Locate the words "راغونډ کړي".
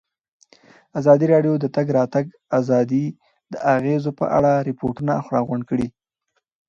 5.33-5.87